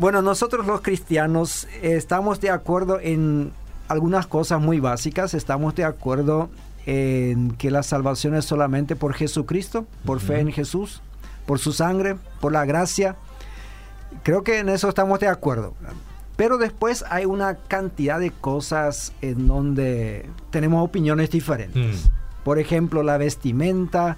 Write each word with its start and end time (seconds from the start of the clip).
Bueno, 0.00 0.22
nosotros 0.22 0.66
los 0.66 0.80
cristianos 0.80 1.68
eh, 1.82 1.94
estamos 1.94 2.40
de 2.40 2.48
acuerdo 2.48 2.98
en 3.00 3.52
algunas 3.86 4.26
cosas 4.26 4.58
muy 4.58 4.80
básicas. 4.80 5.34
Estamos 5.34 5.74
de 5.74 5.84
acuerdo 5.84 6.48
en 6.86 7.50
que 7.50 7.70
la 7.70 7.82
salvación 7.82 8.34
es 8.34 8.46
solamente 8.46 8.96
por 8.96 9.12
Jesucristo, 9.12 9.84
por 10.06 10.20
fe 10.20 10.40
en 10.40 10.52
Jesús, 10.52 11.02
por 11.44 11.58
su 11.58 11.74
sangre, 11.74 12.16
por 12.40 12.50
la 12.50 12.64
gracia. 12.64 13.16
Creo 14.22 14.42
que 14.42 14.60
en 14.60 14.70
eso 14.70 14.88
estamos 14.88 15.20
de 15.20 15.28
acuerdo. 15.28 15.74
Pero 16.34 16.56
después 16.56 17.04
hay 17.10 17.26
una 17.26 17.56
cantidad 17.56 18.18
de 18.18 18.30
cosas 18.30 19.12
en 19.20 19.48
donde 19.48 20.30
tenemos 20.48 20.82
opiniones 20.82 21.28
diferentes. 21.28 22.06
Mm. 22.06 22.42
Por 22.42 22.58
ejemplo, 22.58 23.02
la 23.02 23.18
vestimenta, 23.18 24.16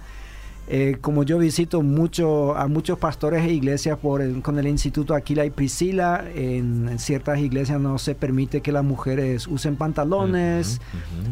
eh, 0.67 0.97
como 1.01 1.23
yo 1.23 1.37
visito 1.39 1.81
mucho 1.81 2.55
a 2.55 2.67
muchos 2.67 2.97
pastores 2.97 3.43
e 3.45 3.51
iglesias 3.51 3.97
por 3.97 4.21
con 4.41 4.57
el 4.59 4.67
Instituto 4.67 5.13
Aquila 5.13 5.45
y 5.45 5.49
Priscila, 5.49 6.23
en, 6.35 6.87
en 6.89 6.99
ciertas 6.99 7.39
iglesias 7.39 7.81
no 7.81 7.97
se 7.97 8.15
permite 8.15 8.61
que 8.61 8.71
las 8.71 8.83
mujeres 8.83 9.45
usen 9.47 9.75
pantalones 9.75 10.79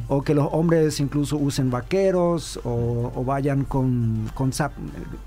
o 0.10 0.22
que 0.22 0.34
los 0.34 0.48
hombres 0.52 1.00
incluso 1.00 1.38
usen 1.38 1.72
vaqueros 1.72 2.60
o, 2.66 3.12
o 3.16 3.24
vayan 3.24 3.64
con, 3.64 4.30
con, 4.34 4.52
zap- 4.52 4.72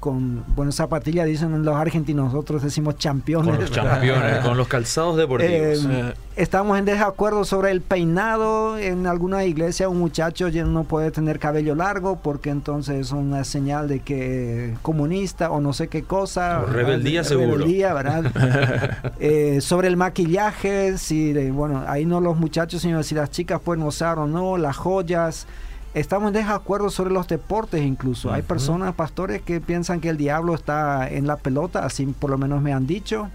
con 0.01 0.45
bueno, 0.55 0.71
zapatillas, 0.73 1.27
dicen 1.27 1.65
los 1.65 1.75
argentinos, 1.77 2.27
nosotros 2.27 2.63
decimos 2.63 2.97
championes. 2.99 3.51
Con 3.51 3.61
los 3.61 3.71
campeones, 3.71 4.39
con 4.45 4.57
los 4.57 4.69
calzados 4.69 5.17
deportivos. 5.17 5.87
Eh, 6.34 6.34
estamos 6.37 6.79
en 6.79 6.85
desacuerdo 6.85 7.45
sobre 7.45 7.71
el 7.71 7.81
peinado. 7.81 8.79
En 8.79 9.07
alguna 9.07 9.45
iglesia 9.45 9.89
un 9.89 9.99
muchacho 9.99 10.49
ya 10.49 10.65
no 10.65 10.85
puede 10.85 11.11
tener 11.11 11.39
cabello 11.39 11.75
largo 11.75 12.17
porque 12.17 12.51
entonces 12.51 13.07
es 13.07 13.13
una 13.13 13.45
señal 13.45 13.89
de 13.89 14.01
que 14.01 14.75
comunista 14.83 15.51
o 15.51 15.61
no 15.61 15.73
sé 15.73 15.89
qué 15.89 16.03
cosa. 16.03 16.61
O 16.61 16.67
¿verdad? 16.67 16.75
rebeldía, 16.75 17.25
seguro. 17.25 17.53
Rebeldía, 17.53 17.95
¿verdad? 17.95 18.25
Eh, 19.21 19.61
sobre 19.61 19.89
el 19.89 19.97
maquillaje, 19.97 20.99
si, 20.99 21.33
bueno, 21.51 21.85
ahí 21.87 22.05
no 22.05 22.21
los 22.21 22.37
muchachos, 22.37 22.83
sino 22.83 23.03
si 23.03 23.15
las 23.15 23.31
chicas 23.31 23.61
pueden 23.61 23.83
usar 23.83 24.19
o 24.19 24.27
no, 24.27 24.57
las 24.57 24.77
joyas. 24.77 25.47
Estamos 25.95 26.29
en 26.29 26.35
desacuerdo 26.35 26.91
sobre 26.91 27.13
los 27.13 27.29
deportes 27.29 27.81
incluso. 27.83 28.33
Hay 28.33 28.43
personas, 28.43 28.95
pastores, 28.95 29.43
que 29.43 29.61
piensan 29.61 30.01
que 30.01 30.09
el 30.09 30.17
diablo 30.17 30.55
está 30.55 31.09
en 31.09 31.29
la 31.29 31.37
pelota, 31.37 31.85
así 31.85 32.05
por 32.07 32.31
lo 32.31 32.39
menos 32.39 32.61
me 32.63 32.73
han 32.73 32.87
dicho. 32.87 33.31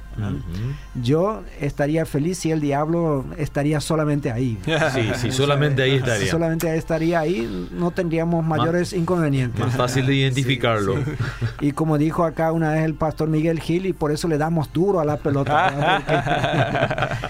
Yo 1.02 1.44
estaría 1.62 2.06
feliz 2.06 2.40
si 2.40 2.52
el 2.52 2.60
diablo 2.60 3.24
estaría 3.38 3.80
solamente 3.80 4.32
ahí. 4.32 4.60
Sí, 4.94 5.12
sí, 5.16 5.32
solamente 5.32 5.82
ahí 5.82 5.92
Si 5.92 5.98
estaría. 5.98 6.32
solamente 6.32 6.76
estaría 6.76 7.20
ahí, 7.20 7.68
no 7.72 7.92
tendríamos 7.92 8.46
mayores 8.46 8.92
inconvenientes. 8.92 9.60
Más 9.66 9.78
fácil 9.78 10.06
de 10.06 10.16
identificarlo. 10.16 10.96
Y 11.62 11.72
como 11.72 11.98
dijo 11.98 12.26
acá 12.26 12.52
una 12.52 12.72
vez 12.72 12.84
el 12.84 12.96
pastor 12.96 13.30
Miguel 13.30 13.62
Gil, 13.62 13.86
y 13.86 13.94
por 13.94 14.12
eso 14.12 14.28
le 14.28 14.38
damos 14.38 14.74
duro 14.74 15.00
a 15.00 15.06
la 15.06 15.16
pelota. 15.18 16.02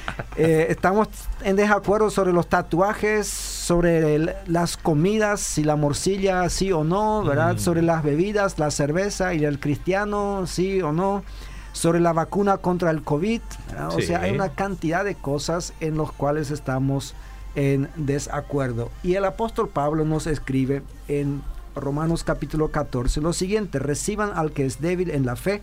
eh, 0.36 0.68
estamos 0.70 1.08
en 1.44 1.56
desacuerdo 1.56 2.10
sobre 2.10 2.34
los 2.34 2.48
tatuajes, 2.48 3.28
sobre 3.74 4.16
el- 4.16 4.34
las 4.48 4.78
comidas, 4.78 5.42
si 5.42 5.64
la 5.64 5.76
morcilla 5.76 6.50
sí 6.50 6.72
o 6.72 6.84
no, 6.84 7.24
¿verdad? 7.24 7.54
Mm. 7.54 7.60
Sobre 7.60 7.84
las 7.84 8.02
bebidas, 8.04 8.58
la 8.58 8.72
cerveza 8.72 9.36
y 9.36 9.46
el 9.46 9.60
cristiano 9.60 10.46
sí 10.48 10.82
o 10.82 10.92
no. 10.92 11.24
Sobre 11.72 12.00
la 12.00 12.12
vacuna 12.12 12.58
contra 12.58 12.90
el 12.90 13.04
COVID. 13.04 13.42
¿verdad? 13.68 13.90
O 13.90 14.00
Sí. 14.00 14.08
sea, 14.08 14.22
hay 14.22 14.32
una 14.32 14.50
cantidad 14.50 15.06
de 15.06 15.14
cosas 15.14 15.74
en 15.82 15.98
los 15.98 16.12
cuales 16.12 16.50
estamos 16.50 17.14
en 17.54 17.90
desacuerdo. 17.96 18.90
Y 19.04 19.14
el 19.14 19.26
apóstol 19.26 19.70
Pablo 19.70 20.04
nos 20.04 20.26
escribe 20.26 20.82
en 21.08 21.44
Romanos 21.76 22.24
capítulo 22.24 22.70
14 22.70 23.22
lo 23.22 23.34
siguiente, 23.34 23.78
reciban 23.78 24.32
al 24.36 24.52
que 24.52 24.66
es 24.66 24.82
débil 24.82 25.12
en 25.12 25.28
la 25.28 25.36
fe, 25.36 25.62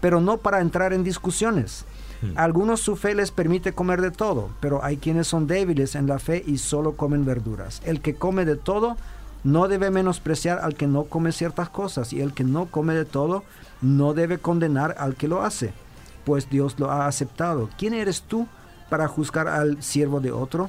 pero 0.00 0.20
no 0.20 0.36
para 0.36 0.60
entrar 0.60 0.92
en 0.92 1.02
discusiones. 1.02 1.84
Hmm. 2.22 2.32
Algunos 2.36 2.80
su 2.80 2.96
fe 2.96 3.14
les 3.14 3.30
permite 3.30 3.72
comer 3.72 4.00
de 4.00 4.10
todo, 4.10 4.50
pero 4.60 4.84
hay 4.84 4.96
quienes 4.96 5.26
son 5.26 5.46
débiles 5.46 5.94
en 5.94 6.06
la 6.06 6.18
fe 6.18 6.42
y 6.46 6.58
solo 6.58 6.96
comen 6.96 7.24
verduras. 7.24 7.80
El 7.84 8.00
que 8.00 8.14
come 8.14 8.44
de 8.44 8.56
todo 8.56 8.96
no 9.42 9.68
debe 9.68 9.90
menospreciar 9.90 10.58
al 10.58 10.74
que 10.74 10.86
no 10.86 11.04
come 11.04 11.32
ciertas 11.32 11.70
cosas, 11.70 12.12
y 12.12 12.20
el 12.20 12.32
que 12.32 12.44
no 12.44 12.66
come 12.66 12.94
de 12.94 13.04
todo 13.04 13.42
no 13.80 14.12
debe 14.12 14.38
condenar 14.38 14.96
al 14.98 15.14
que 15.14 15.28
lo 15.28 15.42
hace, 15.42 15.72
pues 16.24 16.50
Dios 16.50 16.78
lo 16.78 16.90
ha 16.90 17.06
aceptado. 17.06 17.70
¿Quién 17.78 17.94
eres 17.94 18.22
tú 18.22 18.46
para 18.90 19.08
juzgar 19.08 19.48
al 19.48 19.82
siervo 19.82 20.20
de 20.20 20.32
otro? 20.32 20.68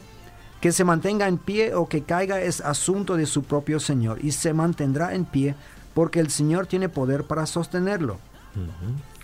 Que 0.61 0.71
se 0.71 0.83
mantenga 0.83 1.27
en 1.27 1.37
pie 1.37 1.75
o 1.75 1.89
que 1.89 2.03
caiga 2.03 2.39
es 2.39 2.61
asunto 2.61 3.17
de 3.17 3.25
su 3.25 3.43
propio 3.43 3.79
Señor, 3.79 4.23
y 4.23 4.31
se 4.31 4.53
mantendrá 4.53 5.13
en 5.15 5.25
pie 5.25 5.55
porque 5.93 6.19
el 6.21 6.29
Señor 6.29 6.67
tiene 6.67 6.87
poder 6.87 7.25
para 7.25 7.45
sostenerlo. 7.45 8.19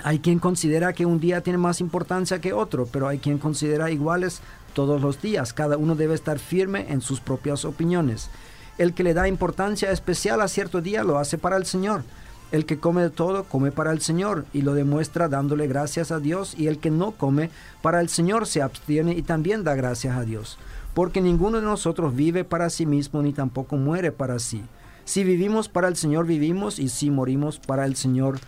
Hay 0.04 0.20
quien 0.20 0.40
considera 0.40 0.94
que 0.94 1.06
un 1.06 1.20
día 1.20 1.42
tiene 1.42 1.58
más 1.58 1.82
importancia 1.82 2.40
que 2.40 2.54
otro, 2.54 2.88
pero 2.92 3.08
hay 3.08 3.20
quien 3.20 3.38
considera 3.38 3.92
iguales 3.92 4.42
todos 4.74 5.02
los 5.02 5.22
días. 5.22 5.54
Cada 5.54 5.78
uno 5.78 5.96
debe 5.96 6.16
estar 6.16 6.40
firme 6.40 6.86
en 6.90 7.02
sus 7.02 7.20
propias 7.20 7.66
opiniones. 7.66 8.30
El 8.78 8.94
que 8.94 9.04
le 9.04 9.14
da 9.14 9.28
importancia 9.28 9.92
especial 9.92 10.40
a 10.42 10.48
cierto 10.48 10.82
día 10.82 11.04
lo 11.04 11.18
hace 11.18 11.38
para 11.38 11.58
el 11.58 11.66
Señor. 11.66 12.04
El 12.52 12.66
que 12.66 12.80
come 12.80 13.02
de 13.02 13.10
todo, 13.10 13.44
come 13.44 13.72
para 13.72 13.92
el 13.92 14.02
Señor 14.02 14.46
y 14.54 14.62
lo 14.62 14.74
demuestra 14.74 15.28
dándole 15.28 15.68
gracias 15.68 16.12
a 16.12 16.20
Dios. 16.20 16.54
Y 16.58 16.68
el 16.68 16.78
que 16.78 16.92
no 16.92 17.12
come 17.12 17.50
para 17.82 18.00
el 18.00 18.08
Señor 18.08 18.46
se 18.46 18.62
abstiene 18.62 19.14
y 19.14 19.24
también 19.24 19.64
da 19.64 19.76
gracias 19.76 20.16
a 20.16 20.22
Dios. 20.22 20.58
Porque 20.94 21.22
ninguno 21.22 21.60
de 21.60 21.66
nosotros 21.66 22.16
vive 22.16 22.44
para 22.44 22.70
sí 22.70 22.86
mismo 22.86 23.22
ni 23.22 23.34
tampoco 23.34 23.76
muere 23.76 24.12
para 24.12 24.40
sí. 24.40 24.64
Si 25.06 25.24
vivimos 25.24 25.70
para 25.70 25.88
el 25.88 25.96
Señor 25.96 26.26
vivimos 26.26 26.80
y 26.80 26.90
si 26.90 27.10
morimos 27.10 27.60
para 27.60 27.86
el 27.86 27.96
Señor. 27.96 28.40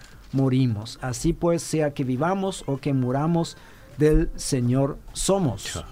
Así 1.01 1.33
pues, 1.33 1.63
sea 1.63 1.93
que 1.93 2.03
vivamos 2.03 2.63
o 2.67 2.77
que 2.77 2.93
muramos, 2.93 3.57
del 3.97 4.29
Señor 4.35 4.97
somos. 5.13 5.83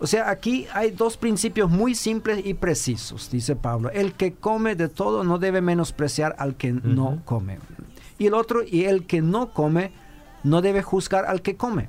O 0.00 0.06
sea, 0.06 0.30
aquí 0.30 0.66
hay 0.72 0.90
dos 0.90 1.18
principios 1.18 1.70
muy 1.70 1.94
simples 1.94 2.44
y 2.44 2.54
precisos, 2.54 3.30
dice 3.30 3.54
Pablo. 3.54 3.90
El 3.90 4.14
que 4.14 4.32
come 4.32 4.74
de 4.74 4.88
todo 4.88 5.24
no 5.24 5.38
debe 5.38 5.60
menospreciar 5.60 6.34
al 6.38 6.56
que 6.56 6.72
no 6.72 7.20
come. 7.26 7.58
Y 8.18 8.26
el 8.26 8.34
otro, 8.34 8.62
y 8.66 8.84
el 8.84 9.06
que 9.06 9.20
no 9.20 9.52
come, 9.52 9.92
no 10.42 10.62
debe 10.62 10.82
juzgar 10.82 11.26
al 11.26 11.42
que 11.42 11.56
come. 11.56 11.88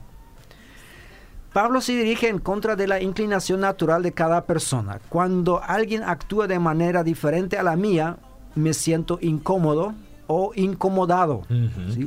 Pablo 1.53 1.81
se 1.81 1.94
dirige 1.94 2.29
en 2.29 2.39
contra 2.39 2.75
de 2.75 2.88
la 2.88 3.01
inclinación 3.01 3.61
natural 3.61 4.03
de 4.03 4.13
cada 4.13 4.45
persona. 4.45 5.00
Cuando 5.09 5.61
alguien 5.61 6.03
actúa 6.03 6.47
de 6.47 6.59
manera 6.59 7.03
diferente 7.03 7.57
a 7.57 7.63
la 7.63 7.75
mía, 7.75 8.17
me 8.55 8.73
siento 8.73 9.19
incómodo 9.21 9.94
o 10.27 10.51
incomodado. 10.55 11.43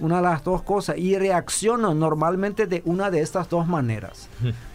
Una 0.01 0.17
de 0.17 0.23
las 0.23 0.45
dos 0.45 0.63
cosas. 0.63 0.97
Y 0.99 1.17
reacciono 1.19 1.95
normalmente 1.95 2.67
de 2.67 2.83
una 2.85 3.11
de 3.11 3.21
estas 3.21 3.49
dos 3.49 3.67
maneras. 3.67 4.29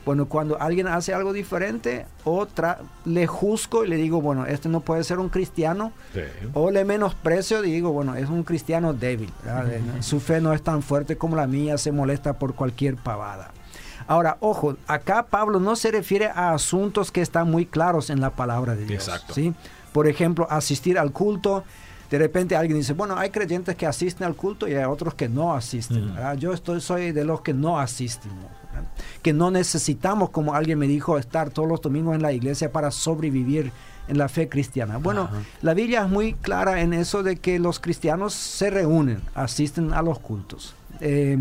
Bueno, 0.05 0.27
cuando 0.27 0.59
alguien 0.59 0.87
hace 0.87 1.13
algo 1.13 1.33
diferente, 1.33 2.05
otra 2.23 2.79
le 3.05 3.27
juzgo 3.27 3.85
y 3.85 3.87
le 3.87 3.97
digo, 3.97 4.21
bueno, 4.21 4.45
este 4.45 4.69
no 4.69 4.79
puede 4.81 5.03
ser 5.03 5.19
un 5.19 5.29
cristiano. 5.29 5.91
Sí. 6.13 6.21
O 6.53 6.71
le 6.71 6.85
menosprecio 6.85 7.63
y 7.63 7.71
digo, 7.71 7.91
bueno, 7.91 8.15
es 8.15 8.29
un 8.29 8.43
cristiano 8.43 8.93
débil. 8.93 9.31
¿verdad? 9.43 9.67
Su 10.01 10.19
fe 10.19 10.41
no 10.41 10.53
es 10.53 10.61
tan 10.61 10.81
fuerte 10.81 11.17
como 11.17 11.35
la 11.35 11.47
mía, 11.47 11.77
se 11.77 11.91
molesta 11.91 12.33
por 12.39 12.55
cualquier 12.55 12.95
pavada. 12.95 13.51
Ahora, 14.09 14.37
ojo, 14.39 14.75
acá 14.87 15.27
Pablo 15.29 15.59
no 15.59 15.75
se 15.75 15.91
refiere 15.91 16.25
a 16.25 16.53
asuntos 16.53 17.11
que 17.11 17.21
están 17.21 17.51
muy 17.51 17.67
claros 17.67 18.09
en 18.09 18.19
la 18.19 18.31
palabra 18.31 18.75
de 18.75 18.85
Dios. 18.85 19.07
Exacto. 19.07 19.35
¿sí? 19.35 19.53
Por 19.93 20.07
ejemplo, 20.07 20.47
asistir 20.49 20.97
al 20.97 21.11
culto. 21.11 21.63
De 22.09 22.17
repente 22.17 22.55
alguien 22.55 22.77
dice, 22.77 22.93
bueno, 22.93 23.15
hay 23.17 23.29
creyentes 23.29 23.75
que 23.75 23.85
asisten 23.85 24.25
al 24.25 24.35
culto 24.35 24.67
y 24.67 24.73
hay 24.73 24.85
otros 24.85 25.13
que 25.13 25.29
no 25.29 25.53
asisten. 25.53 26.13
¿verdad? 26.13 26.37
Yo 26.37 26.53
estoy, 26.53 26.81
soy 26.81 27.11
de 27.11 27.23
los 27.23 27.41
que 27.41 27.53
no 27.53 27.79
asistimos. 27.79 28.45
¿verdad? 28.71 28.89
Que 29.21 29.33
no 29.33 29.51
necesitamos, 29.51 30.29
como 30.29 30.55
alguien 30.55 30.79
me 30.79 30.87
dijo, 30.87 31.17
estar 31.17 31.49
todos 31.51 31.69
los 31.69 31.81
domingos 31.81 32.15
en 32.15 32.21
la 32.21 32.33
iglesia 32.33 32.71
para 32.71 32.91
sobrevivir 32.91 33.71
en 34.07 34.17
la 34.17 34.27
fe 34.27 34.49
cristiana. 34.49 34.97
Bueno, 34.97 35.23
Ajá. 35.23 35.41
la 35.61 35.73
Biblia 35.75 36.01
es 36.01 36.09
muy 36.09 36.33
clara 36.33 36.81
en 36.81 36.93
eso 36.93 37.21
de 37.21 37.35
que 37.35 37.59
los 37.59 37.79
cristianos 37.79 38.33
se 38.33 38.71
reúnen, 38.71 39.21
asisten 39.35 39.93
a 39.93 40.01
los 40.01 40.17
cultos. 40.19 40.73
Eh, 40.99 41.37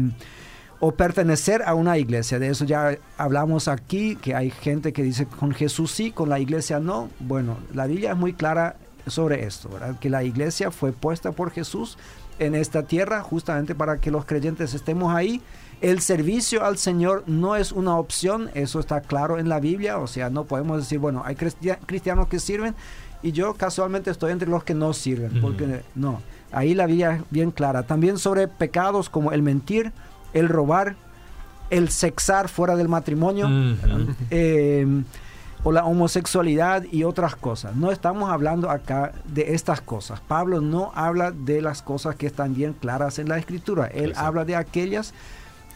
o 0.81 0.93
pertenecer 0.93 1.63
a 1.67 1.75
una 1.75 1.99
iglesia. 1.99 2.39
De 2.39 2.49
eso 2.49 2.65
ya 2.65 2.97
hablamos 3.17 3.69
aquí, 3.69 4.17
que 4.17 4.35
hay 4.35 4.51
gente 4.51 4.93
que 4.93 5.03
dice 5.03 5.27
con 5.27 5.53
Jesús 5.53 5.91
sí, 5.91 6.11
con 6.13 6.29
la 6.29 6.39
iglesia 6.39 6.79
no. 6.79 7.11
Bueno, 7.19 7.59
la 7.75 7.87
Biblia 7.87 8.13
es 8.13 8.17
muy 8.17 8.33
clara 8.33 8.77
sobre 9.11 9.45
esto, 9.45 9.69
¿verdad? 9.69 9.99
Que 9.99 10.11
la 10.11 10.25
iglesia 10.25 10.71
fue 10.71 10.93
puesta 10.93 11.33
por 11.33 11.51
Jesús 11.51 11.99
en 12.39 12.55
esta 12.55 12.83
tierra 12.85 13.23
justamente 13.23 13.75
para 13.75 13.99
que 13.99 14.11
los 14.11 14.25
creyentes 14.25 14.75
estemos 14.75 15.15
ahí. 15.15 15.41
El 15.81 16.01
servicio 16.01 16.65
al 16.65 16.77
Señor 16.77 17.23
no 17.27 17.55
es 17.57 17.71
una 17.73 17.97
opción, 17.97 18.51
eso 18.55 18.81
está 18.81 19.01
claro 19.01 19.39
en 19.39 19.49
la 19.49 19.61
Biblia, 19.61 19.99
o 19.99 20.07
sea, 20.07 20.29
no 20.29 20.45
podemos 20.45 20.79
decir, 20.79 20.99
bueno, 20.99 21.23
hay 21.25 21.37
cristia- 21.37 21.79
cristianos 21.87 22.27
que 22.29 22.41
sirven 22.41 22.75
y 23.23 23.33
yo 23.33 23.55
casualmente 23.55 24.11
estoy 24.11 24.33
entre 24.33 24.49
los 24.49 24.65
que 24.65 24.75
no 24.75 24.93
sirven, 24.93 25.41
porque 25.41 25.83
no, 25.95 26.21
ahí 26.53 26.75
la 26.75 26.87
Biblia 26.87 27.17
es 27.17 27.23
bien 27.31 27.51
clara. 27.53 27.85
También 27.85 28.19
sobre 28.19 28.49
pecados 28.49 29.09
como 29.09 29.33
el 29.33 29.43
mentir, 29.43 29.93
el 30.33 30.49
robar, 30.49 30.97
el 31.71 31.91
sexar 31.91 32.49
fuera 32.49 32.75
del 32.77 32.89
matrimonio, 32.89 33.47
eh, 34.31 34.87
o 35.65 35.73
la 35.73 35.85
homosexualidad 35.85 36.85
y 36.91 37.05
otras 37.05 37.37
cosas. 37.37 37.75
No 37.75 37.91
estamos 37.91 38.31
hablando 38.31 38.71
acá 38.71 39.13
de 39.25 39.55
estas 39.55 39.81
cosas. 39.81 40.21
Pablo 40.21 40.61
no 40.61 40.93
habla 40.95 41.31
de 41.33 41.61
las 41.63 41.83
cosas 41.83 42.17
que 42.17 42.27
están 42.27 42.55
bien 42.55 42.73
claras 42.73 43.19
en 43.19 43.29
la 43.29 43.39
escritura. 43.39 43.87
Él 43.87 44.11
Exacto. 44.11 44.27
habla 44.27 44.45
de 44.45 44.57
aquellas 44.57 45.15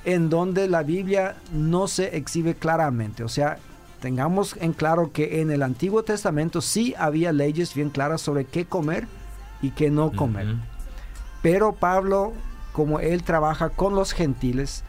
en 0.04 0.30
donde 0.30 0.68
la 0.68 0.82
Biblia 0.82 1.36
no 1.52 1.88
se 1.88 2.16
exhibe 2.16 2.54
claramente. 2.54 3.24
O 3.24 3.28
sea, 3.28 3.58
tengamos 4.00 4.56
en 4.60 4.72
claro 4.72 5.12
que 5.12 5.40
en 5.40 5.50
el 5.50 5.62
Antiguo 5.62 6.02
Testamento 6.02 6.60
sí 6.60 6.94
había 6.98 7.32
leyes 7.32 7.74
bien 7.74 7.90
claras 7.90 8.20
sobre 8.20 8.44
qué 8.44 8.64
comer 8.64 9.06
y 9.60 9.70
qué 9.70 9.90
no 9.90 10.12
comer. 10.12 10.56
Pero 11.40 11.72
Pablo, 11.72 12.32
como 12.72 13.00
él 13.00 13.22
trabaja 13.22 13.70
con 13.70 13.94
los 13.94 14.12
gentiles, 14.12 14.84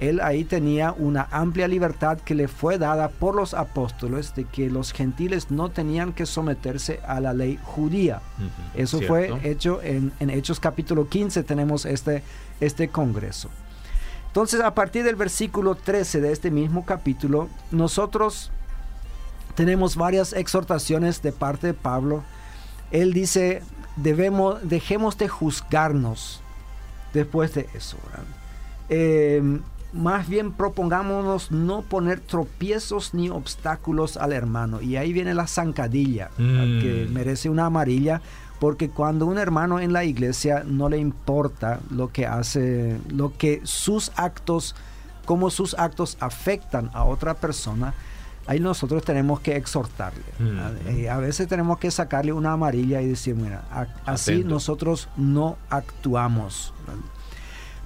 él 0.00 0.20
ahí 0.22 0.44
tenía 0.44 0.92
una 0.92 1.28
amplia 1.30 1.68
libertad 1.68 2.18
que 2.18 2.34
le 2.34 2.48
fue 2.48 2.78
dada 2.78 3.10
por 3.10 3.34
los 3.34 3.52
apóstoles 3.52 4.34
de 4.34 4.44
que 4.44 4.70
los 4.70 4.92
gentiles 4.92 5.50
no 5.50 5.68
tenían 5.68 6.14
que 6.14 6.24
someterse 6.24 7.00
a 7.06 7.20
la 7.20 7.34
ley 7.34 7.58
judía. 7.62 8.22
Eso 8.74 9.00
fue 9.02 9.30
hecho 9.42 9.82
en, 9.82 10.10
en, 10.18 10.30
Hechos 10.30 10.58
capítulo 10.58 11.08
15, 11.08 11.42
tenemos 11.42 11.84
este, 11.84 12.22
este 12.60 12.88
congreso. 12.88 13.50
Entonces, 14.28 14.62
a 14.62 14.74
partir 14.74 15.04
del 15.04 15.16
versículo 15.16 15.74
13 15.74 16.22
de 16.22 16.32
este 16.32 16.50
mismo 16.50 16.86
capítulo, 16.86 17.48
nosotros 17.70 18.50
tenemos 19.54 19.96
varias 19.96 20.32
exhortaciones 20.32 21.20
de 21.20 21.32
parte 21.32 21.66
de 21.66 21.74
Pablo. 21.74 22.22
Él 22.90 23.12
dice, 23.12 23.62
debemos, 23.96 24.66
dejemos 24.66 25.18
de 25.18 25.28
juzgarnos 25.28 26.40
después 27.12 27.52
de 27.52 27.68
eso. 27.74 27.98
Más 29.92 30.28
bien 30.28 30.52
propongámonos 30.52 31.50
no 31.50 31.82
poner 31.82 32.20
tropiezos 32.20 33.14
ni 33.14 33.28
obstáculos 33.28 34.16
al 34.16 34.32
hermano. 34.32 34.80
Y 34.80 34.96
ahí 34.96 35.12
viene 35.12 35.34
la 35.34 35.46
zancadilla, 35.46 36.30
que 36.36 37.06
mm. 37.08 37.12
merece 37.12 37.48
una 37.48 37.66
amarilla, 37.66 38.20
porque 38.58 38.90
cuando 38.90 39.26
un 39.26 39.38
hermano 39.38 39.80
en 39.80 39.92
la 39.92 40.04
iglesia 40.04 40.64
no 40.66 40.88
le 40.88 40.98
importa 40.98 41.80
lo 41.90 42.12
que 42.12 42.26
hace, 42.26 42.98
lo 43.10 43.36
que 43.36 43.60
sus 43.64 44.12
actos, 44.16 44.76
cómo 45.24 45.50
sus 45.50 45.74
actos 45.74 46.16
afectan 46.20 46.90
a 46.92 47.04
otra 47.04 47.34
persona, 47.34 47.94
ahí 48.46 48.60
nosotros 48.60 49.04
tenemos 49.04 49.40
que 49.40 49.56
exhortarle. 49.56 50.22
Eh, 50.86 51.08
a 51.08 51.18
veces 51.18 51.48
tenemos 51.48 51.78
que 51.78 51.90
sacarle 51.90 52.32
una 52.32 52.52
amarilla 52.52 53.00
y 53.00 53.08
decir, 53.08 53.34
mira, 53.34 53.64
así 54.04 54.44
nosotros 54.44 55.08
no 55.16 55.56
actuamos. 55.70 56.74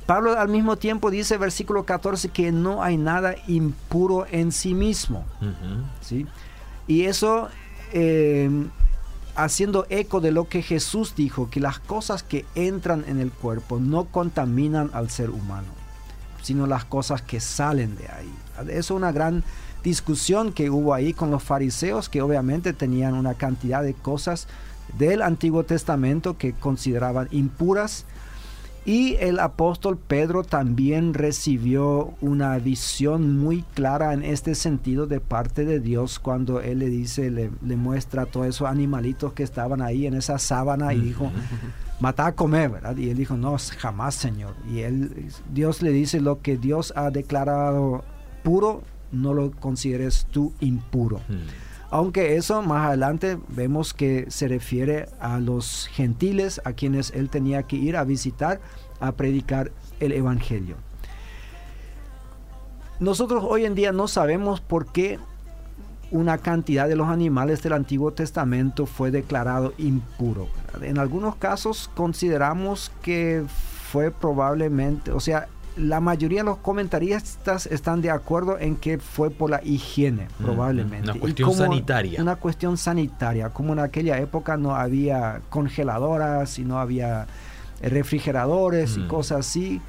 Pablo 0.07 0.39
al 0.39 0.49
mismo 0.49 0.77
tiempo 0.77 1.11
dice, 1.11 1.39
versículo 1.39 1.85
14, 1.85 2.29
que 2.29 2.53
no 2.53 2.83
hay 2.83 2.97
nada 2.97 3.35
impuro 3.47 4.27
en 4.31 4.53
sí 4.53 4.75
mismo. 4.75 5.25
¿sí? 6.03 6.27
Y 6.87 7.05
eso 7.05 7.49
eh, 7.93 8.51
haciendo 9.35 9.87
eco 9.89 10.21
de 10.21 10.31
lo 10.31 10.49
que 10.49 10.63
Jesús 10.63 11.15
dijo, 11.17 11.49
que 11.51 11.61
las 11.61 11.79
cosas 11.79 12.23
que 12.23 12.45
entran 12.55 13.05
en 13.09 13.19
el 13.19 13.33
cuerpo 13.33 13.81
no 13.81 14.05
contaminan 14.05 14.91
al 14.93 15.11
ser 15.11 15.31
humano, 15.31 15.69
sino 16.43 16.67
las 16.67 16.85
cosas 16.85 17.23
que 17.23 17.41
salen 17.41 17.97
de 17.97 18.09
ahí. 18.09 18.33
Eso 18.69 18.73
es 18.73 18.91
una 18.91 19.13
gran 19.13 19.43
discusión 19.83 20.53
que 20.53 20.71
hubo 20.71 20.95
ahí 20.95 21.13
con 21.13 21.31
los 21.31 21.43
fariseos, 21.43 22.09
que 22.09 22.23
obviamente 22.23 22.73
tenían 22.73 23.15
una 23.15 23.35
cantidad 23.35 23.83
de 23.83 23.95
cosas 23.95 24.49
del 24.99 25.23
Antiguo 25.23 25.65
Testamento 25.65 26.37
que 26.37 26.53
consideraban 26.53 27.29
impuras 27.31 28.05
y 28.87 29.17
el 29.17 29.39
apóstol 29.39 29.97
Pedro 29.97 30.43
también 30.43 31.15
recibió 31.15 32.15
una 32.21 32.59
visión 32.59 33.39
muy 33.39 33.63
clara 33.75 34.13
en 34.13 34.23
este 34.23 34.55
sentido 34.55 35.07
de 35.07 35.21
parte 35.21 35.65
de 35.65 35.81
Dios 35.81 36.19
cuando 36.19 36.61
él 36.61 36.81
le 36.81 36.91
dice, 36.91 37.31
le, 37.31 37.51
muestra 37.77 38.27
todos 38.27 38.47
esos 38.47 38.69
animalitos 38.69 39.33
que 39.33 39.43
estaban 39.43 39.81
ahí 39.81 40.07
en 40.07 40.13
esa 40.13 40.39
sábana 40.39 40.93
y 40.93 41.01
dijo, 41.01 41.31
mata 42.01 42.27
a 42.27 42.33
comer, 42.33 42.71
¿verdad? 42.71 42.95
Y 42.99 43.09
él 43.09 43.17
dijo, 43.17 43.39
no, 43.39 43.57
jamás, 43.79 44.17
Señor. 44.17 44.55
Y 44.71 44.81
él, 44.81 45.31
Dios 45.51 45.81
le 45.81 45.91
dice, 45.91 46.21
lo 46.21 46.43
que 46.43 46.59
Dios 46.59 46.93
ha 46.95 47.11
declarado 47.11 48.05
puro, 48.43 48.83
no 49.13 49.33
lo 49.33 49.51
consideres 49.53 50.27
tú 50.31 50.53
impuro. 50.61 51.21
Aunque 51.95 52.35
eso 52.35 52.61
más 52.61 52.89
adelante 52.89 53.39
vemos 53.47 53.95
que 53.95 54.29
se 54.29 54.49
refiere 54.49 55.07
a 55.21 55.39
los 55.39 55.87
gentiles 55.93 56.61
a 56.65 56.73
quienes 56.73 57.13
él 57.13 57.31
tenía 57.31 57.63
que 57.63 57.77
ir 57.77 57.97
a 57.97 58.03
visitar 58.03 58.61
a 58.99 59.13
predicar 59.13 59.71
el 60.01 60.11
Evangelio. 60.11 60.75
Nosotros 62.99 63.45
hoy 63.47 63.65
en 63.65 63.77
día 63.77 63.93
no 63.93 64.09
sabemos 64.09 64.61
por 64.61 64.91
qué 64.91 65.21
una 66.11 66.39
cantidad 66.39 66.89
de 66.89 66.97
los 66.97 67.07
animales 67.07 67.63
del 67.63 67.75
Antiguo 67.75 68.13
Testamento 68.13 68.87
fue 68.87 69.13
declarado 69.13 69.73
impuro. 69.79 70.49
En 70.83 70.99
algunos 70.99 71.37
casos 71.37 71.89
consideramos 71.95 72.91
que 73.03 73.45
fue 73.93 74.11
probablemente, 74.11 75.13
o 75.13 75.21
sea, 75.21 75.47
la 75.77 76.01
mayoría 76.01 76.41
de 76.41 76.45
los 76.45 76.59
comentaristas 76.59 77.67
están 77.67 78.01
de 78.01 78.11
acuerdo 78.11 78.59
en 78.59 78.77
que 78.77 78.99
fue 78.99 79.31
por 79.31 79.51
la 79.51 79.61
higiene, 79.65 80.29
probablemente. 80.41 81.11
Una 81.11 81.21
cuestión 81.21 81.55
sanitaria. 81.55 82.23
Una 82.23 82.37
cuestión 82.37 82.77
sanitaria, 82.77 83.51
como 83.51 83.73
en 83.73 83.81
aquella 83.81 84.19
época 84.19 84.57
no 84.57 84.75
había 84.75 85.41
congeladoras 85.51 86.59
y 86.59 86.65
no 86.65 86.79
había 86.79 87.27
refrigeradores 87.83 88.97
y 88.97 89.01
mm. 89.01 89.09
cosas 89.09 89.41
así, 89.41 89.81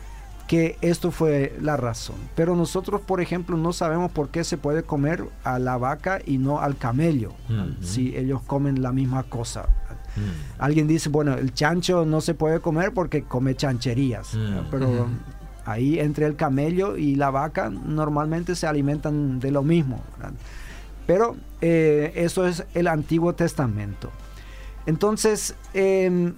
que 0.48 0.78
esto 0.82 1.12
fue 1.12 1.56
la 1.62 1.78
razón. 1.78 2.16
Pero 2.36 2.56
nosotros, 2.56 3.02
por 3.02 3.22
ejemplo, 3.22 3.58
no 3.58 3.74
sabemos 3.74 4.12
por 4.12 4.30
qué 4.30 4.44
se 4.44 4.58
puede 4.58 4.84
comer 4.84 5.26
a 5.44 5.60
la 5.60 5.78
vaca 5.78 6.20
y 6.26 6.38
no 6.38 6.60
al 6.60 6.78
camello, 6.78 7.34
si 7.82 8.16
ellos 8.16 8.42
comen 8.44 8.82
la 8.82 8.92
misma 8.92 9.24
cosa. 9.24 9.68
Mm. 10.16 10.62
Alguien 10.62 10.88
dice, 10.88 11.10
bueno, 11.10 11.34
el 11.34 11.54
chancho 11.54 12.06
no 12.06 12.22
se 12.22 12.34
puede 12.34 12.60
comer 12.60 12.94
porque 12.94 13.24
come 13.24 13.56
chancherías, 13.56 14.34
mm. 14.36 14.70
pero 14.72 15.08
Ahí 15.66 16.00
entre 16.00 16.28
el 16.28 16.36
camello 16.36 16.96
y 16.96 17.16
la 17.16 17.32
vaca 17.32 17.70
normalmente 17.70 18.56
se 18.56 18.68
alimentan 18.68 19.40
de 19.40 19.52
lo 19.52 19.64
mismo. 19.64 20.02
Pero 21.08 21.36
eh, 21.62 22.14
eso 22.16 22.48
es 22.48 22.64
el 22.74 22.88
Antiguo 22.88 23.34
Testamento. 23.34 24.12
Entonces, 24.86 25.56
em, 25.74 26.34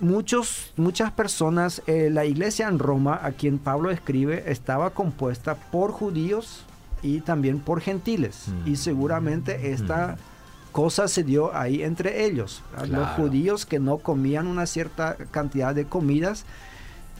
muchos, 0.00 0.72
muchas 0.76 1.12
personas, 1.12 1.82
eh, 1.86 2.10
la 2.10 2.24
iglesia 2.24 2.68
en 2.68 2.78
Roma, 2.78 3.20
a 3.22 3.32
quien 3.32 3.58
Pablo 3.58 3.90
escribe, 3.90 4.44
estaba 4.50 4.90
compuesta 4.90 5.54
por 5.54 5.92
judíos 5.92 6.64
y 7.02 7.20
también 7.20 7.60
por 7.60 7.80
gentiles. 7.80 8.48
Mm. 8.48 8.68
Y 8.68 8.76
seguramente 8.76 9.72
esta 9.72 10.08
mm. 10.08 10.72
cosa 10.72 11.08
se 11.08 11.22
dio 11.22 11.54
ahí 11.54 11.82
entre 11.82 12.24
ellos. 12.24 12.62
Los 12.88 13.08
judíos 13.10 13.66
que 13.66 13.78
no 13.78 13.98
comían 13.98 14.46
una 14.46 14.66
cierta 14.66 15.16
cantidad 15.30 15.74
de 15.74 15.84
comidas 15.84 16.44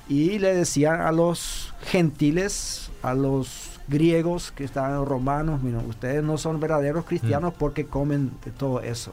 y 0.08 0.38
le 0.38 0.54
decían 0.54 1.00
a 1.00 1.12
los 1.12 1.72
gentiles, 1.82 2.90
a 3.02 3.14
los 3.14 3.70
griegos 3.88 4.52
que 4.52 4.64
estaban 4.64 5.04
romanos, 5.04 5.60
ustedes 5.88 6.22
no 6.22 6.38
son 6.38 6.60
verdaderos 6.60 7.04
cristianos 7.04 7.54
mm. 7.54 7.58
porque 7.58 7.86
comen 7.86 8.32
de 8.44 8.50
todo 8.50 8.80
eso. 8.80 9.12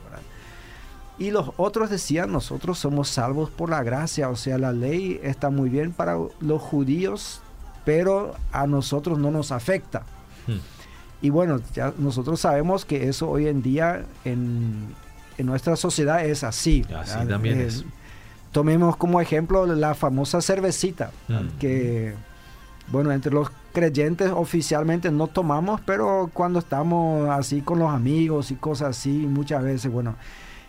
Y 1.18 1.30
los 1.30 1.50
otros 1.58 1.90
decían, 1.90 2.32
nosotros 2.32 2.78
somos 2.78 3.08
salvos 3.08 3.50
por 3.50 3.68
la 3.68 3.82
gracia, 3.82 4.30
o 4.30 4.36
sea, 4.36 4.56
la 4.58 4.72
ley 4.72 5.20
está 5.22 5.50
muy 5.50 5.68
bien 5.68 5.92
para 5.92 6.16
los 6.40 6.62
judíos, 6.62 7.42
pero 7.84 8.34
a 8.52 8.66
nosotros 8.66 9.18
no 9.18 9.30
nos 9.30 9.52
afecta. 9.52 10.00
Mm. 10.46 10.80
Y 11.22 11.30
bueno, 11.30 11.60
ya 11.74 11.92
nosotros 11.98 12.40
sabemos 12.40 12.84
que 12.84 13.08
eso 13.08 13.28
hoy 13.28 13.46
en 13.48 13.62
día 13.62 14.06
en, 14.24 14.94
nuestra 15.38 15.76
sociedad 15.76 16.24
es 16.24 16.44
así. 16.44 16.84
Así 16.94 17.26
también 17.26 17.60
es 17.60 17.84
Tomemos 18.52 18.96
como 18.96 19.20
ejemplo 19.20 19.64
la 19.66 19.94
famosa 19.94 20.40
cervecita, 20.40 21.12
mm. 21.28 21.58
que, 21.58 22.14
bueno, 22.88 23.12
entre 23.12 23.32
los 23.32 23.50
creyentes 23.72 24.30
oficialmente 24.30 25.10
no 25.10 25.28
tomamos, 25.28 25.80
pero 25.82 26.30
cuando 26.32 26.58
estamos 26.58 27.28
así 27.30 27.60
con 27.60 27.78
los 27.78 27.90
amigos 27.90 28.50
y 28.50 28.56
cosas 28.56 28.98
así, 28.98 29.10
muchas 29.10 29.62
veces, 29.62 29.92
bueno, 29.92 30.16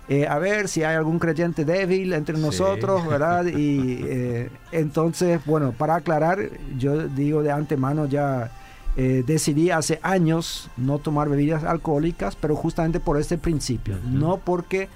eh, 0.09 0.27
a 0.27 0.37
ver 0.39 0.67
si 0.67 0.83
hay 0.83 0.95
algún 0.95 1.19
creyente 1.19 1.65
débil 1.65 2.13
entre 2.13 2.37
nosotros, 2.37 3.07
¿verdad? 3.07 3.45
Y 3.45 4.01
eh, 4.07 4.49
entonces, 4.71 5.39
bueno, 5.45 5.71
para 5.71 5.95
aclarar, 5.95 6.49
yo 6.77 7.07
digo 7.07 7.43
de 7.43 7.51
antemano 7.51 8.05
ya... 8.05 8.51
Eh, 8.97 9.23
decidí 9.25 9.71
hace 9.71 10.01
años 10.03 10.69
no 10.75 10.99
tomar 10.99 11.29
bebidas 11.29 11.63
alcohólicas, 11.63 12.35
pero 12.35 12.57
justamente 12.57 12.99
por 12.99 13.17
este 13.17 13.37
principio, 13.37 13.97
no 14.03 14.35
porque 14.35 14.89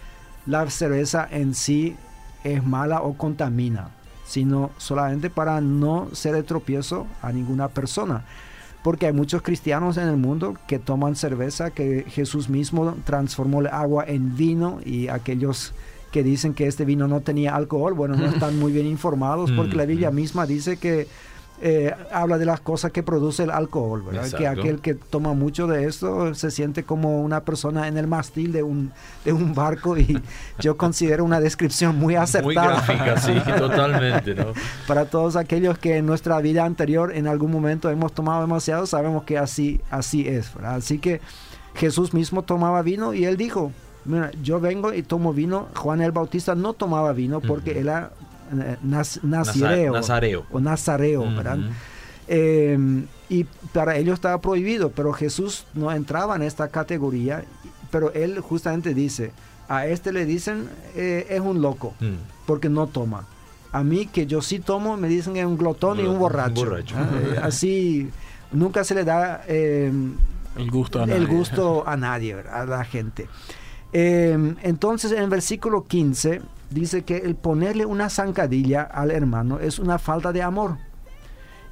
la 0.46 0.70
cerveza 0.70 1.26
en 1.32 1.56
sí 1.56 1.96
es 2.46 2.64
mala 2.64 3.02
o 3.02 3.18
contamina, 3.18 3.90
sino 4.26 4.72
solamente 4.78 5.30
para 5.30 5.60
no 5.60 6.08
ser 6.14 6.36
de 6.36 6.44
tropiezo 6.44 7.08
a 7.22 7.32
ninguna 7.32 7.68
persona. 7.68 8.24
Porque 8.84 9.08
hay 9.08 9.14
muchos 9.14 9.42
cristianos 9.42 9.98
en 9.98 10.08
el 10.08 10.16
mundo 10.16 10.56
que 10.68 10.78
toman 10.78 11.16
cerveza, 11.16 11.72
que 11.72 12.06
Jesús 12.08 12.50
mismo 12.50 12.96
transformó 13.04 13.62
el 13.62 13.68
agua 13.68 14.06
en 14.08 14.38
vino 14.38 14.80
y 14.86 15.08
aquellos 15.08 15.74
que 16.12 16.24
dicen 16.24 16.54
que 16.54 16.68
este 16.68 16.86
vino 16.86 17.08
no 17.08 17.22
tenía 17.22 17.56
alcohol, 17.56 17.94
bueno, 17.94 18.16
no 18.16 18.26
están 18.34 18.60
muy 18.60 18.72
bien 18.72 18.86
informados 18.86 19.52
porque 19.52 19.76
la 19.76 19.86
Biblia 19.86 20.12
misma 20.12 20.46
dice 20.46 20.78
que 20.78 21.08
eh, 21.62 21.94
habla 22.12 22.38
de 22.38 22.46
las 22.46 22.60
cosas 22.60 22.92
que 22.92 23.02
produce 23.02 23.44
el 23.44 23.50
alcohol, 23.50 24.04
¿verdad? 24.04 24.30
Que 24.38 24.46
aquel 24.46 24.82
que 24.82 24.94
toma 24.94 25.34
mucho 25.34 25.68
de 25.68 25.86
esto 25.86 26.36
se 26.36 26.52
siente 26.52 26.84
como 26.84 27.22
una 27.22 27.42
persona 27.42 27.88
en 27.88 27.98
el 27.98 28.08
mastil 28.08 28.52
de 28.52 28.62
un, 28.62 28.92
de 29.24 29.32
un 29.32 29.56
barco 29.56 29.98
y 29.98 30.22
yo 30.60 30.76
considero 30.76 31.24
una 31.24 31.40
descripción 31.40 31.98
muy 31.98 32.16
acertada. 32.16 32.84
Muy 32.86 32.96
gráfica, 32.96 33.18
sí, 33.18 33.34
totalmente, 33.58 34.36
¿no? 34.36 34.48
Para 34.88 35.06
todos 35.06 35.38
aquellos 35.38 35.78
que 35.78 35.98
en 35.98 36.06
nuestra 36.06 36.40
vida 36.40 36.66
anterior 36.66 37.16
en 37.16 37.28
algún 37.28 37.52
momento 37.52 37.90
hemos 37.90 38.14
tomado 38.14 38.42
demasiado, 38.42 38.86
sabemos 38.86 39.24
que 39.24 39.38
así, 39.38 39.80
así 39.90 40.28
es, 40.28 40.54
¿verdad? 40.54 40.76
Así 40.76 41.00
que 41.00 41.22
Jesús 41.76 42.14
mismo 42.14 42.42
tomaba 42.42 42.82
vino 42.82 43.14
y 43.14 43.26
él 43.26 43.38
dijo, 43.38 43.72
mira, 44.04 44.32
yo 44.44 44.60
vengo 44.60 44.94
y 44.94 45.04
tomo 45.04 45.34
vino. 45.34 45.68
Juan 45.76 46.02
el 46.02 46.12
Bautista 46.12 46.56
no 46.56 46.74
tomaba 46.74 47.14
vino 47.14 47.42
porque 47.42 47.80
él 47.80 47.88
era 47.88 48.12
eh, 48.52 48.78
nazareo, 48.82 50.46
o 50.52 50.60
nazareo, 50.60 51.26
em, 52.28 53.06
y 53.30 53.44
para 53.74 53.98
ellos 53.98 54.16
estaba 54.16 54.40
prohibido, 54.40 54.92
pero 54.92 55.14
Jesús 55.14 55.66
no 55.74 55.92
entraba 55.92 56.36
en 56.36 56.44
esta 56.44 56.70
categoría, 56.70 57.44
pero 57.92 58.12
él 58.14 58.40
justamente 58.40 58.94
dice, 58.94 59.32
a 59.68 59.88
este 59.88 60.12
le 60.12 60.26
dicen 60.26 60.70
eh, 60.96 61.28
es 61.30 61.40
un 61.40 61.62
loco, 61.62 61.94
mm. 62.00 62.46
porque 62.46 62.70
no 62.70 62.88
toma. 62.88 63.28
A 63.72 63.84
mí 63.84 64.06
que 64.06 64.26
yo 64.26 64.42
sí 64.42 64.60
tomo, 64.60 64.96
me 64.96 65.08
dicen 65.08 65.34
que 65.34 65.42
es 65.42 65.46
un 65.46 65.58
glotón 65.58 66.00
y 66.00 66.04
un 66.04 66.18
borracho. 66.18 66.78
Eh, 66.78 67.40
así 67.42 68.10
nunca 68.52 68.84
se 68.84 68.96
le 68.96 69.04
da 69.04 69.44
em, 69.48 70.16
el 70.58 70.72
gusto 70.72 71.02
a 71.02 71.06
nadie, 71.06 71.22
el 71.22 71.28
gusto 71.28 71.84
a, 71.86 71.98
nadie 71.98 72.36
a 72.36 72.66
la 72.66 72.86
gente. 72.86 73.28
Em, 73.92 74.56
entonces 74.62 75.12
en 75.12 75.24
el 75.24 75.30
versículo 75.30 75.86
15 75.88 76.42
dice 76.70 77.04
que 77.04 77.18
el 77.18 77.36
ponerle 77.36 77.86
una 77.86 78.10
zancadilla 78.10 78.84
al 78.84 79.12
hermano 79.12 79.60
es 79.60 79.80
una 79.80 80.00
falta 80.00 80.32
de 80.32 80.42
amor. 80.42 80.78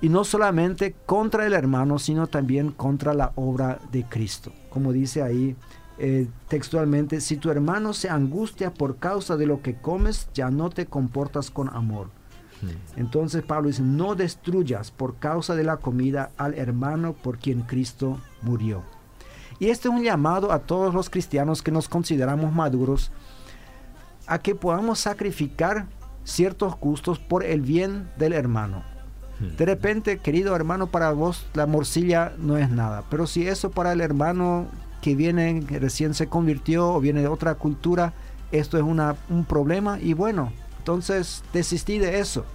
Y 0.01 0.09
no 0.09 0.23
solamente 0.23 0.95
contra 1.05 1.45
el 1.45 1.53
hermano, 1.53 1.97
sino 1.97 2.27
también 2.27 2.71
contra 2.71 3.13
la 3.13 3.31
obra 3.35 3.79
de 3.91 4.03
Cristo. 4.03 4.51
Como 4.69 4.91
dice 4.91 5.21
ahí 5.21 5.55
eh, 5.97 6.27
textualmente, 6.49 7.21
si 7.21 7.37
tu 7.37 7.49
hermano 7.49 7.93
se 7.93 8.09
angustia 8.09 8.73
por 8.73 8.97
causa 8.97 9.37
de 9.37 9.45
lo 9.45 9.61
que 9.61 9.75
comes, 9.75 10.27
ya 10.33 10.49
no 10.49 10.69
te 10.69 10.87
comportas 10.87 11.51
con 11.51 11.69
amor. 11.69 12.07
Hmm. 12.61 12.99
Entonces 12.99 13.43
Pablo 13.43 13.69
dice, 13.69 13.83
no 13.83 14.15
destruyas 14.15 14.91
por 14.91 15.17
causa 15.17 15.55
de 15.55 15.63
la 15.63 15.77
comida 15.77 16.31
al 16.37 16.55
hermano 16.55 17.13
por 17.13 17.37
quien 17.37 17.61
Cristo 17.61 18.19
murió. 18.41 18.83
Y 19.59 19.69
este 19.69 19.87
es 19.87 19.93
un 19.93 20.03
llamado 20.03 20.51
a 20.51 20.59
todos 20.59 20.93
los 20.93 21.09
cristianos 21.09 21.61
que 21.61 21.71
nos 21.71 21.87
consideramos 21.87 22.51
maduros 22.51 23.11
a 24.27 24.39
que 24.39 24.55
podamos 24.55 24.99
sacrificar 24.99 25.87
ciertos 26.23 26.77
gustos 26.79 27.19
por 27.19 27.43
el 27.43 27.61
bien 27.61 28.09
del 28.17 28.33
hermano. 28.33 28.83
Hmm. 29.39 29.55
De 29.57 29.65
repente, 29.65 30.17
querido 30.19 30.55
hermano, 30.55 30.87
para 30.87 31.11
vos 31.11 31.45
la 31.53 31.65
morcilla 31.65 32.33
no 32.37 32.57
es 32.57 32.69
nada, 32.69 33.03
pero 33.09 33.27
si 33.27 33.47
eso 33.47 33.71
para 33.71 33.91
el 33.91 34.01
hermano 34.01 34.67
que 35.01 35.15
viene, 35.15 35.65
que 35.67 35.79
recién 35.79 36.13
se 36.13 36.27
convirtió 36.27 36.93
o 36.93 36.99
viene 37.01 37.21
de 37.21 37.27
otra 37.27 37.55
cultura, 37.55 38.13
esto 38.51 38.77
es 38.77 38.83
una, 38.83 39.15
un 39.29 39.45
problema 39.45 39.99
y 39.99 40.13
bueno, 40.13 40.53
entonces 40.79 41.43
desistí 41.51 41.97
de 41.97 42.19
eso. 42.19 42.45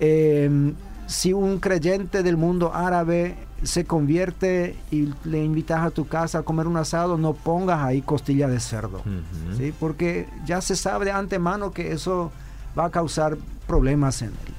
Em, 0.00 0.74
si 1.06 1.32
un 1.32 1.58
creyente 1.58 2.22
del 2.22 2.36
mundo 2.36 2.74
árabe 2.74 3.36
se 3.62 3.84
convierte 3.84 4.76
y 4.90 5.08
le 5.24 5.44
invitas 5.44 5.84
a 5.84 5.90
tu 5.90 6.06
casa 6.06 6.38
a 6.38 6.42
comer 6.42 6.66
un 6.66 6.76
asado, 6.76 7.16
no 7.16 7.32
pongas 7.34 7.80
ahí 7.80 8.02
costilla 8.02 8.48
de 8.48 8.60
cerdo, 8.60 9.02
¿sí? 9.56 9.72
porque 9.78 10.28
ya 10.44 10.60
se 10.60 10.74
sabe 10.74 11.06
de 11.06 11.12
antemano 11.12 11.70
que 11.70 11.92
eso 11.92 12.32
va 12.78 12.86
a 12.86 12.90
causar 12.90 13.36
problemas 13.66 14.22
en 14.22 14.28
él. 14.28 14.54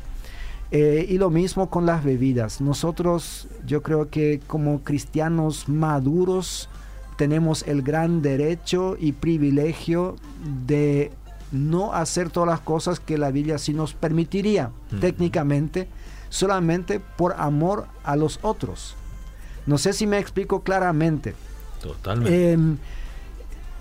Eh, 0.71 1.05
y 1.07 1.19
lo 1.19 1.29
mismo 1.29 1.69
con 1.69 1.85
las 1.85 2.03
bebidas. 2.03 2.59
Nosotros, 2.59 3.47
yo 3.63 3.83
creo 3.83 4.09
que 4.09 4.41
como 4.47 4.81
cristianos 4.83 5.69
maduros, 5.69 6.67
tenemos 7.15 7.63
el 7.67 7.83
gran 7.83 8.23
derecho 8.23 8.97
y 8.99 9.11
privilegio 9.11 10.15
de 10.65 11.11
no 11.51 11.93
hacer 11.93 12.31
todas 12.31 12.49
las 12.49 12.59
cosas 12.61 12.99
que 12.99 13.19
la 13.19 13.29
Biblia 13.29 13.59
sí 13.59 13.73
nos 13.73 13.93
permitiría 13.93 14.71
técnicamente 14.99 15.87
solamente 16.33 16.99
por 16.99 17.35
amor 17.37 17.85
a 18.03 18.15
los 18.15 18.39
otros. 18.41 18.95
No 19.67 19.77
sé 19.77 19.93
si 19.93 20.07
me 20.07 20.17
explico 20.17 20.63
claramente. 20.63 21.35
Totalmente. 21.79 22.53
Em, 22.53 22.77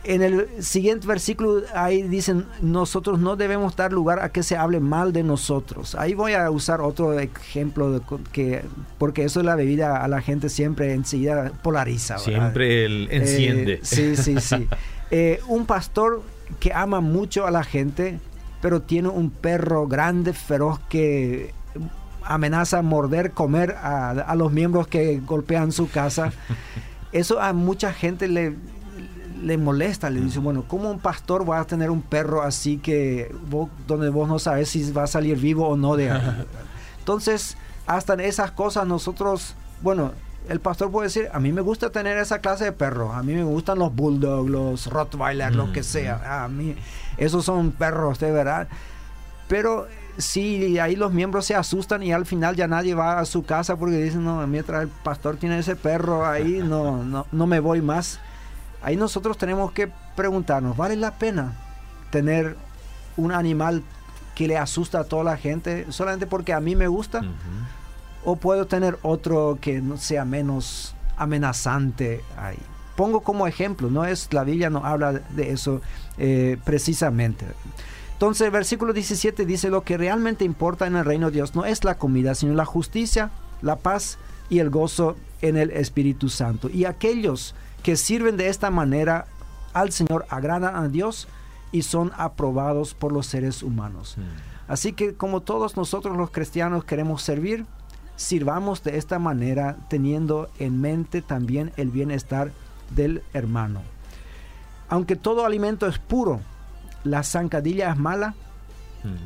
en 0.04 0.20
el 0.20 0.62
siguiente 0.62 1.06
versículo 1.06 1.62
ahí 1.74 2.02
dicen, 2.02 2.44
nosotros 2.60 3.20
no 3.20 3.36
debemos 3.36 3.74
dar 3.74 3.90
lugar 3.90 4.20
a 4.20 4.28
que 4.32 4.42
se 4.42 4.58
hable 4.58 4.80
mal 4.80 5.14
de 5.14 5.22
nosotros. 5.22 5.94
Ahí 5.94 6.12
voy 6.12 6.34
a 6.34 6.50
usar 6.50 6.82
otro 6.82 7.18
ejemplo, 7.18 7.90
de 7.90 8.02
que, 8.32 8.62
porque 8.98 9.24
eso 9.24 9.40
es 9.40 9.46
la 9.46 9.56
bebida 9.56 10.04
a 10.04 10.08
la 10.08 10.20
gente 10.20 10.50
siempre 10.50 10.92
enseguida 10.92 11.52
polariza. 11.62 12.18
Siempre 12.18 12.84
el 12.84 13.08
enciende. 13.10 13.74
Eh, 13.74 13.80
sí, 13.82 14.14
sí, 14.16 14.40
sí. 14.40 14.68
Eh, 15.14 15.40
un 15.46 15.66
pastor 15.66 16.22
que 16.58 16.72
ama 16.72 17.02
mucho 17.02 17.46
a 17.46 17.50
la 17.50 17.64
gente, 17.64 18.18
pero 18.62 18.80
tiene 18.80 19.10
un 19.10 19.28
perro 19.28 19.86
grande, 19.86 20.32
feroz, 20.32 20.80
que 20.88 21.52
amenaza 22.34 22.82
morder, 22.82 23.32
comer 23.32 23.76
a, 23.82 24.34
los 24.36 24.52
miembros 24.52 24.86
que 24.86 25.20
golpean 25.20 25.72
su 25.72 25.90
casa. 25.90 26.32
Eso 27.12 27.40
a 27.40 27.52
mucha 27.52 27.92
gente 27.92 28.26
le, 28.28 28.56
le 29.42 29.58
molesta, 29.58 30.08
le 30.08 30.20
dice, 30.20 30.38
bueno, 30.38 30.64
¿cómo 30.66 30.90
un 30.90 30.98
pastor 30.98 31.48
va 31.48 31.60
a 31.60 31.64
tener 31.66 31.90
un 31.90 32.02
perro 32.02 32.42
así 32.42 32.78
que 32.78 33.34
donde 33.86 34.08
vos 34.08 34.28
no 34.28 34.38
sabes 34.38 34.70
si 34.70 34.90
va 34.92 35.04
a 35.04 35.06
salir 35.06 35.38
vivo 35.38 35.68
o 35.68 35.76
no 35.76 35.96
de 35.96 36.10
ahí? 36.10 36.46
Entonces, 36.98 37.56
hasta 37.86 38.14
en 38.14 38.20
esas 38.20 38.52
cosas 38.52 38.86
nosotros, 38.86 39.54
bueno, 39.82 40.12
el 40.48 40.60
pastor 40.60 40.90
puede 40.90 41.08
decir, 41.08 41.28
a 41.32 41.40
mí 41.40 41.52
me 41.52 41.60
gusta 41.60 41.90
tener 41.90 42.18
esa 42.18 42.40
clase 42.40 42.64
de 42.64 42.72
perros, 42.72 43.14
a 43.14 43.22
mí 43.22 43.34
me 43.34 43.44
gustan 43.44 43.78
los 43.78 43.94
bulldogs, 43.94 44.50
los 44.50 44.86
rottweiler, 44.86 45.54
lo 45.54 45.72
que 45.72 45.82
sea, 45.82 46.44
a 46.44 46.48
mí 46.48 46.76
esos 47.16 47.44
son 47.44 47.72
perros 47.72 48.18
de 48.18 48.32
verdad. 48.32 48.68
Pero 49.48 49.86
si 50.18 50.78
ahí 50.78 50.96
los 50.96 51.12
miembros 51.12 51.46
se 51.46 51.54
asustan 51.54 52.02
y 52.02 52.12
al 52.12 52.26
final 52.26 52.56
ya 52.56 52.68
nadie 52.68 52.94
va 52.94 53.18
a 53.18 53.24
su 53.24 53.44
casa 53.44 53.76
porque 53.76 53.96
dicen, 53.96 54.24
no, 54.24 54.46
mientras 54.46 54.82
el 54.82 54.88
pastor 54.88 55.36
tiene 55.36 55.58
ese 55.58 55.76
perro 55.76 56.26
ahí, 56.26 56.60
no, 56.64 57.02
no, 57.04 57.26
no 57.32 57.46
me 57.46 57.60
voy 57.60 57.80
más. 57.80 58.20
Ahí 58.82 58.96
nosotros 58.96 59.38
tenemos 59.38 59.72
que 59.72 59.90
preguntarnos, 60.16 60.76
¿vale 60.76 60.96
la 60.96 61.12
pena 61.12 61.52
tener 62.10 62.56
un 63.16 63.32
animal 63.32 63.82
que 64.34 64.48
le 64.48 64.58
asusta 64.58 65.00
a 65.00 65.04
toda 65.04 65.24
la 65.24 65.36
gente 65.36 65.86
solamente 65.90 66.26
porque 66.26 66.52
a 66.52 66.60
mí 66.60 66.74
me 66.74 66.88
gusta? 66.88 67.22
¿O 68.24 68.36
puedo 68.36 68.66
tener 68.66 68.98
otro 69.02 69.58
que 69.60 69.80
no 69.80 69.96
sea 69.96 70.24
menos 70.24 70.94
amenazante 71.16 72.22
ahí? 72.36 72.58
Pongo 72.96 73.20
como 73.20 73.46
ejemplo, 73.46 73.88
no 73.88 74.04
es 74.04 74.32
la 74.32 74.44
Biblia 74.44 74.68
no 74.68 74.84
habla 74.84 75.12
de 75.12 75.50
eso 75.50 75.80
eh, 76.18 76.58
precisamente. 76.64 77.46
Entonces 78.22 78.44
el 78.44 78.52
versículo 78.52 78.92
17 78.92 79.44
dice, 79.46 79.68
lo 79.68 79.82
que 79.82 79.98
realmente 79.98 80.44
importa 80.44 80.86
en 80.86 80.94
el 80.94 81.04
reino 81.04 81.26
de 81.26 81.32
Dios 81.32 81.56
no 81.56 81.64
es 81.64 81.82
la 81.82 81.98
comida, 81.98 82.36
sino 82.36 82.54
la 82.54 82.64
justicia, 82.64 83.32
la 83.62 83.74
paz 83.74 84.16
y 84.48 84.60
el 84.60 84.70
gozo 84.70 85.16
en 85.40 85.56
el 85.56 85.72
Espíritu 85.72 86.28
Santo. 86.28 86.70
Y 86.70 86.84
aquellos 86.84 87.56
que 87.82 87.96
sirven 87.96 88.36
de 88.36 88.48
esta 88.48 88.70
manera 88.70 89.26
al 89.72 89.90
Señor 89.90 90.24
agradan 90.28 90.76
a 90.76 90.86
Dios 90.86 91.26
y 91.72 91.82
son 91.82 92.12
aprobados 92.16 92.94
por 92.94 93.10
los 93.10 93.26
seres 93.26 93.60
humanos. 93.64 94.16
Así 94.68 94.92
que 94.92 95.14
como 95.14 95.40
todos 95.40 95.76
nosotros 95.76 96.16
los 96.16 96.30
cristianos 96.30 96.84
queremos 96.84 97.22
servir, 97.22 97.66
sirvamos 98.14 98.84
de 98.84 98.98
esta 98.98 99.18
manera 99.18 99.78
teniendo 99.90 100.48
en 100.60 100.80
mente 100.80 101.22
también 101.22 101.72
el 101.76 101.90
bienestar 101.90 102.52
del 102.94 103.24
hermano. 103.32 103.82
Aunque 104.88 105.16
todo 105.16 105.44
alimento 105.44 105.88
es 105.88 105.98
puro, 105.98 106.40
la 107.04 107.22
zancadilla 107.22 107.90
es 107.90 107.96
mala 107.96 108.34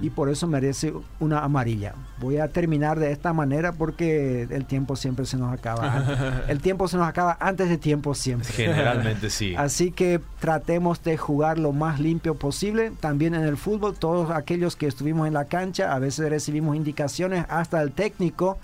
y 0.01 0.11
por 0.11 0.31
eso 0.31 0.47
merece 0.47 0.93
una 1.21 1.41
amarilla. 1.41 1.95
Voy 2.19 2.39
a 2.39 2.49
terminar 2.49 2.99
de 2.99 3.13
esta 3.13 3.33
manera 3.33 3.73
porque 3.73 4.47
el 4.51 4.65
tiempo 4.65 4.97
siempre 4.97 5.27
se 5.27 5.37
nos 5.37 5.53
acaba. 5.53 6.45
el 6.49 6.61
tiempo 6.61 6.89
se 6.89 6.97
nos 6.97 7.07
acaba 7.07 7.37
antes 7.41 7.69
de 7.69 7.77
tiempo 7.77 8.15
siempre. 8.15 8.49
Generalmente 8.51 9.29
sí. 9.29 9.55
Así 9.59 9.91
que 9.91 10.21
tratemos 10.41 11.03
de 11.05 11.19
jugar 11.19 11.59
lo 11.59 11.73
más 11.73 12.01
limpio 12.01 12.37
posible. 12.37 12.93
También 13.01 13.35
en 13.35 13.43
el 13.43 13.57
fútbol, 13.57 13.95
todos 13.95 14.31
aquellos 14.31 14.77
que 14.77 14.87
estuvimos 14.87 15.27
en 15.27 15.35
la 15.35 15.45
cancha, 15.45 15.93
a 15.93 15.99
veces 15.99 16.31
recibimos 16.31 16.75
indicaciones 16.75 17.45
hasta 17.49 17.83
el 17.83 17.93
técnico 17.93 18.59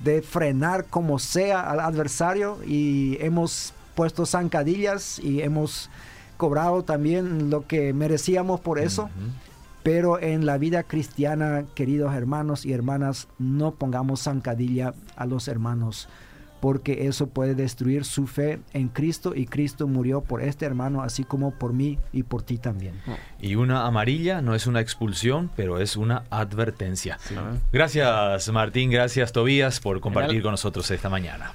de 0.00 0.20
frenar 0.20 0.84
como 0.86 1.18
sea 1.18 1.60
al 1.60 1.80
adversario 1.80 2.58
y 2.66 3.18
hemos 3.20 3.72
puesto 3.94 4.26
zancadillas 4.26 5.18
y 5.20 5.42
hemos 5.42 5.90
cobrado 6.36 6.84
también 6.84 7.50
lo 7.50 7.66
que 7.66 7.92
merecíamos 7.92 8.60
por 8.60 8.78
eso. 8.78 9.10
Pero 9.82 10.20
en 10.20 10.46
la 10.46 10.58
vida 10.58 10.82
cristiana, 10.82 11.64
queridos 11.76 12.12
hermanos 12.12 12.66
y 12.66 12.72
hermanas, 12.72 13.28
no 13.38 13.70
pongamos 13.70 14.20
zancadilla 14.20 14.94
a 15.14 15.26
los 15.26 15.46
hermanos, 15.46 16.08
porque 16.58 17.06
eso 17.06 17.28
puede 17.28 17.54
destruir 17.54 18.04
su 18.04 18.26
fe 18.26 18.58
en 18.72 18.88
Cristo 18.88 19.32
y 19.36 19.46
Cristo 19.46 19.86
murió 19.86 20.22
por 20.22 20.42
este 20.42 20.66
hermano 20.66 21.02
así 21.02 21.22
como 21.22 21.52
por 21.52 21.72
mí 21.72 22.00
y 22.12 22.24
por 22.24 22.42
ti 22.42 22.58
también. 22.58 23.00
Y 23.40 23.54
una 23.54 23.86
amarilla 23.86 24.42
no 24.42 24.56
es 24.56 24.66
una 24.66 24.80
expulsión, 24.80 25.50
pero 25.54 25.78
es 25.78 25.96
una 25.96 26.24
advertencia. 26.30 27.20
Gracias 27.72 28.50
Martín, 28.50 28.90
gracias 28.90 29.30
Tobías 29.30 29.78
por 29.78 30.00
compartir 30.00 30.42
con 30.42 30.50
nosotros 30.50 30.90
esta 30.90 31.08
mañana. 31.08 31.52